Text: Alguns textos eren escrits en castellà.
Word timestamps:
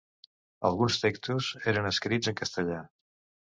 Alguns 0.69 0.97
textos 1.03 1.51
eren 1.75 1.93
escrits 1.93 2.35
en 2.35 2.41
castellà. 2.43 2.85